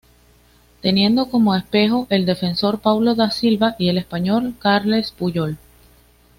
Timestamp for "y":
3.77-3.87